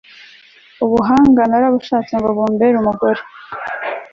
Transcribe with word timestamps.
ubuhangaa 0.85 1.49
narabushatse 1.49 2.13
ngo 2.19 2.29
bumbere 2.37 2.75
umugore 2.77 3.21